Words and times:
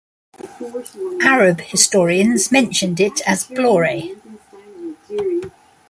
Arab 1.23 1.61
historians 1.61 2.51
mentioned 2.51 2.99
it 2.99 3.21
as 3.27 3.43
Blore. 3.43 3.85